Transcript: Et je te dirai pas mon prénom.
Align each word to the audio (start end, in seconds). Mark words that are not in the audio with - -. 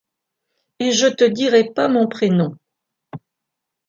Et 0.79 0.93
je 0.93 1.05
te 1.05 1.23
dirai 1.23 1.63
pas 1.63 1.87
mon 1.87 2.07
prénom. 2.07 2.57